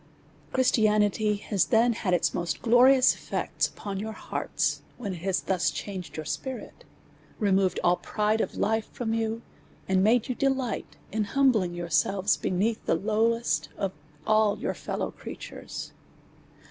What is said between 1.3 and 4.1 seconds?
has then had its most glorious eftects upon